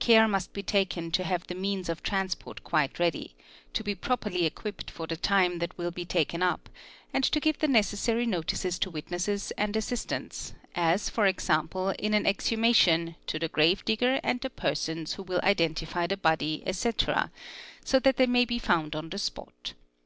Care 0.00 0.28
must 0.28 0.52
be 0.52 0.62
taken 0.62 1.10
to 1.12 1.24
have 1.24 1.46
the 1.46 1.54
means 1.54 1.88
of 1.88 2.02
ransport 2.02 2.62
quite 2.62 2.98
ready, 2.98 3.34
to 3.72 3.82
be 3.82 3.94
properly 3.94 4.44
equipped 4.44 4.90
for 4.90 5.06
the 5.06 5.16
time 5.16 5.60
that 5.60 5.78
will 5.78 5.90
be 5.90 6.04
aken 6.04 6.42
up, 6.42 6.68
and 7.14 7.24
to 7.24 7.40
give 7.40 7.58
the 7.60 7.68
necessary 7.68 8.26
notices 8.26 8.78
to 8.78 8.90
witnesses 8.90 9.50
and 9.52 9.74
assistants, 9.74 10.52
s, 10.74 11.08
for 11.08 11.24
example, 11.24 11.88
in 11.98 12.12
an 12.12 12.26
exhumation 12.26 13.16
to 13.26 13.38
the 13.38 13.48
grave 13.48 13.82
digger 13.86 14.20
and 14.22 14.42
the 14.42 14.50
persons 14.50 15.14
who 15.14 15.22
will 15.22 15.40
identify 15.42 16.06
the 16.06 16.18
body, 16.18 16.62
etc., 16.66 17.30
so 17.82 17.98
that 17.98 18.18
they 18.18 18.26
may 18.26 18.44
be 18.44 18.58
found 18.58 18.94
on 18.94 19.08
the 19.08 19.16
spot. 19.16 19.72